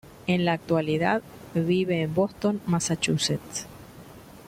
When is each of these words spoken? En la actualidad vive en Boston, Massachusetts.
En 0.25 0.45
la 0.45 0.53
actualidad 0.53 1.21
vive 1.53 2.01
en 2.01 2.11
Boston, 2.15 2.59
Massachusetts. 2.65 3.67